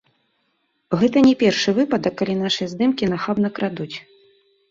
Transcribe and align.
Гэта 1.01 1.17
не 1.27 1.33
першы 1.41 1.69
выпадак, 1.79 2.13
калі 2.21 2.35
нашыя 2.39 2.67
здымкі 2.73 3.11
нахабна 3.13 3.47
крадуць. 3.59 3.97